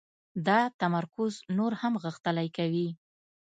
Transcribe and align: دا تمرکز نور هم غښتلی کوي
دا 0.47 0.59
تمرکز 0.81 1.33
نور 1.57 1.71
هم 1.81 1.93
غښتلی 2.03 2.47
کوي 2.57 2.87